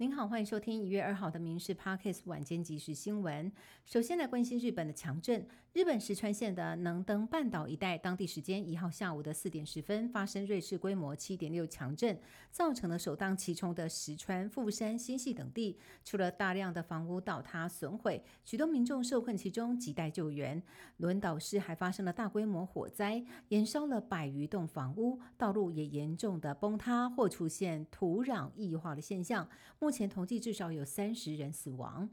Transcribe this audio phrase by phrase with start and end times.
[0.00, 3.50] 您好，欢迎收听一月二号的《民事 Parkes 晚间即时新闻》。
[3.84, 5.44] 首先来关心日本的强震。
[5.72, 12.18] 日本石川县的能登半岛一带，当地时间一号下午的四点十分发生瑞士规模七点六强震，
[12.50, 20.60] 造成了首当其冲的石川、富山、新系等地除了大量的房屋倒塌损毁，许多民众受困其中，亟待救援。
[20.98, 29.48] 轮岛市还发生了大规模火灾，燃烧了百余栋房屋，道路也严重的崩塌或出现土壤异化的现象。
[29.78, 32.10] 目目前统计至少有三十人死亡。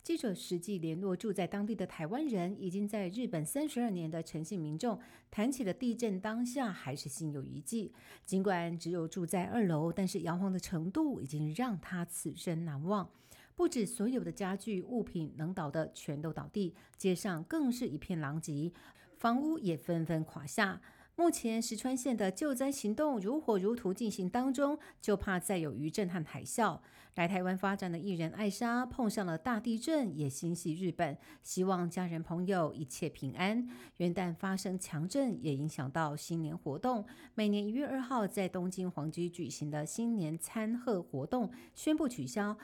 [0.00, 7.92] 记者实际联络住在当地的台湾人，已经在日本三十二年的诚信民众，谈起了地震当下还是心有余悸。
[8.24, 13.10] 尽管只有住在二楼，但是摇晃的程度已经让他此生难忘。
[13.56, 18.70] 不止所有的家具物品能倒的全都倒地，街上更是一片狼藉，
[19.18, 20.80] 房屋也纷纷垮下。
[21.16, 26.80] 目前石川县的救灾行动如火如荼进行当中，就怕再有余震和海啸。
[27.14, 33.68] 来台湾发展的艺人艾莎碰上了大地震，也心系日本，希望家人朋友一切平安。
[33.98, 37.06] 元旦发生强震，也影响到新年活动。
[37.34, 42.58] 每年一月二号在东京皇居举行的新年餐贺活动宣布取消。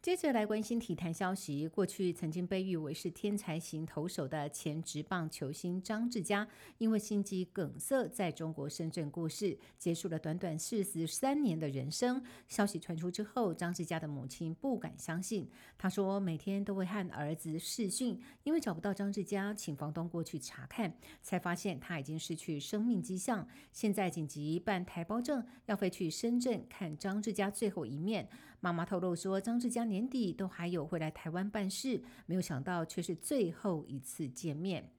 [0.00, 1.66] 接着来关心体坛消息。
[1.66, 6.46] 过去曾经被誉为是天才型投手的前职棒球星张志佳，
[6.78, 12.22] 因为心肌梗塞在中国深圳过世，结束了短短四十三年的人生。
[12.46, 15.50] 消息传出之后，张志佳的母亲不敢相信。
[15.76, 23.46] 他说，每天都会和儿子视讯，因为找不到张志佳，请房东过去查看，才发现他已经失去生命迹象。
[23.72, 28.28] 现在紧急办台胞证，要飞去深圳看张志佳最后一面。
[28.60, 34.90] 妈妈透露说，张志佳年底都还有会来台湾办事，没有想到却是最后一次见面。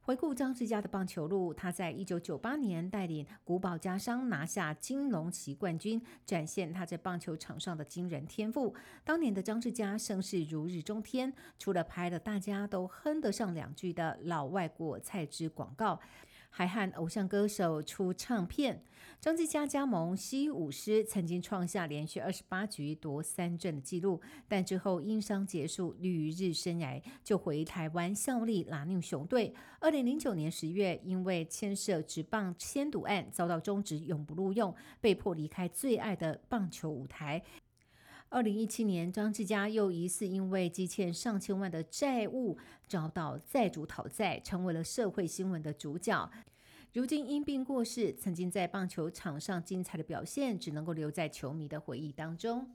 [0.00, 8.74] 回顾张志佳的棒球路，他在一九九八年带领古堡家商拿下金龙旗冠军，展现他在棒球场上的惊人天赋。
[9.04, 16.00] 当年的张志佳声势如日中天，除了拍了大家都哼得上两句的老外果菜汁广告。
[16.48, 18.82] 还和偶像歌手出唱片。
[19.20, 29.52] 张继佳加盟西武狮，曾经创下连续二十八局夺三振的纪录，但之后因伤结束旅日生涯，就回台湾效力拉纽熊队。
[29.80, 37.42] 二零零九年十月，因为牵涉职棒签赌案，遭到终止，永不录用，被迫离开最爱的棒球舞台。
[38.30, 46.30] 二零一七年，张志佳又疑似因为积欠上千万的债务，遭到债主讨债，成为了社会新闻的主角。
[46.92, 52.70] 如今因病过世，曾经在棒球场上精彩的表现，只能够留在球迷的回忆当中。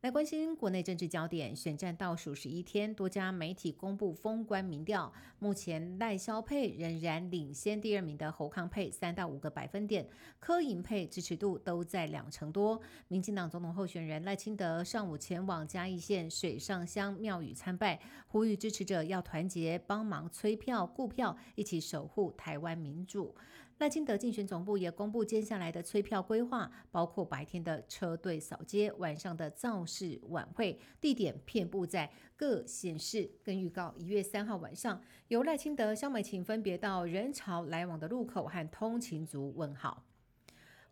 [0.00, 12.80] 来关心国内政治焦点，选战倒数十一天，多家媒体公布封关民调，目前赖萧配仍然领先第二名的侯康配三到五个百分点，柯银配支持度都在两成多。
[13.08, 23.34] 民进党总统候选人赖清德上午前往嘉义县水上乡庙宇参拜，呼吁支持者要团结，帮忙催票、顾票，一起守护台湾民主。
[23.78, 33.28] 赖清德竞选总部也公布接下来的催票规划，包括白天的车队扫街，晚上的造是晚会，地点遍布在各县市。
[33.42, 40.04] 跟预告一月三号晚上，由赖清德、肖美琴分别到人潮来往的路口和通勤族问好。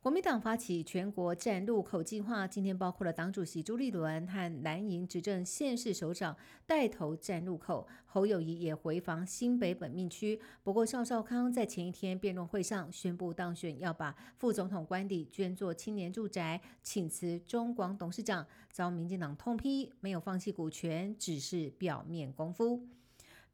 [0.01, 10.41] 国民党发起全国站路口计划，今天包括了党主席朱立伦和蓝营执政县市首长带头站路口，侯友谊也回防新北本命区。
[10.63, 22.87] 不过邵少康在前一天辩论会上宣布当选，要把副总统官邸捐作青年住宅，请辞中广董事长，遭民进党痛批没有放弃股权，只是表面功夫。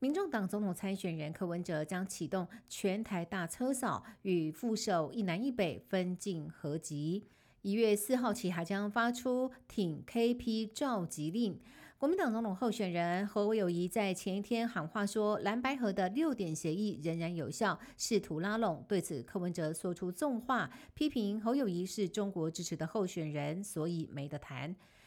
[0.04, 7.24] 民众党总统参选人柯文哲将启动全台大车扫，与副手一南一北分进合集。
[7.62, 11.58] 一月四号起，还将发出挺 KP 召集令。
[11.96, 18.84] 国民党总统候选人侯友谊在前一天喊话说，蓝白河的六点协议仍然有效，试图拉拢。
[18.86, 24.76] 对此，柯文哲说出重话，批评侯友谊是中国支持的候选人，所以没得谈。